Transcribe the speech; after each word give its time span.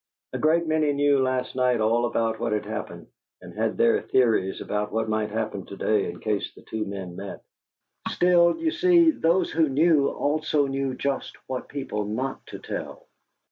A 0.33 0.39
great 0.39 0.65
many 0.65 0.93
knew 0.93 1.19
last 1.21 1.55
night 1.55 1.79
all 1.79 2.07
about 2.07 2.39
what 2.39 2.53
had 2.53 2.65
happened, 2.65 3.05
and 3.39 3.53
had 3.53 3.77
their 3.77 4.01
theories 4.01 4.59
about 4.59 4.91
what 4.91 5.07
might 5.07 5.29
happen 5.29 5.63
to 5.67 5.77
day 5.77 6.09
in 6.09 6.19
case 6.19 6.51
the 6.55 6.63
two 6.67 6.85
men 6.85 7.15
met. 7.15 7.43
Still, 8.09 8.57
you 8.57 8.71
see, 8.71 9.11
those 9.11 9.51
who 9.51 9.69
knew, 9.69 10.09
also 10.09 10.65
knew 10.65 10.95
just 10.95 11.37
what 11.45 11.69
people 11.69 12.05
not 12.05 12.43
to 12.47 12.57
tell. 12.57 13.09